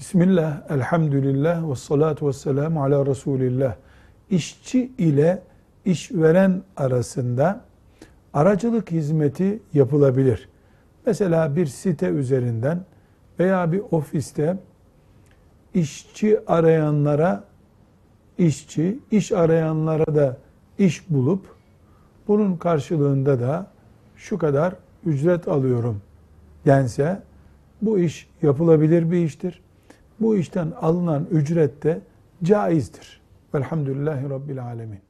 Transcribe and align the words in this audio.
Bismillah, 0.00 0.70
elhamdülillah 0.70 1.70
ve 1.70 1.74
salatu 1.74 2.28
ve 2.28 2.32
selamu 2.32 2.82
ala 2.82 3.06
Resulillah. 3.06 3.76
İşçi 4.30 4.92
ile 4.98 5.42
işveren 5.84 6.62
arasında 6.76 7.60
aracılık 8.34 8.90
hizmeti 8.90 9.60
yapılabilir. 9.72 10.48
Mesela 11.06 11.56
bir 11.56 11.66
site 11.66 12.08
üzerinden 12.08 12.84
veya 13.38 13.72
bir 13.72 13.82
ofiste 13.90 14.58
işçi 15.74 16.40
arayanlara 16.46 17.44
işçi, 18.38 18.98
iş 19.10 19.32
arayanlara 19.32 20.14
da 20.14 20.36
iş 20.78 21.10
bulup 21.10 21.46
bunun 22.28 22.56
karşılığında 22.56 23.40
da 23.40 23.70
şu 24.16 24.38
kadar 24.38 24.74
ücret 25.06 25.48
alıyorum 25.48 26.02
dense 26.66 27.22
bu 27.82 27.98
iş 27.98 28.28
yapılabilir 28.42 29.10
bir 29.10 29.24
iştir. 29.24 29.62
Bu 30.20 30.36
işten 30.36 30.72
alınan 30.80 31.26
ücret 31.30 31.82
de 31.82 32.00
caizdir. 32.42 33.20
Velhamdülillahi 33.54 34.30
Rabbil 34.30 34.64
Alemin. 34.64 35.00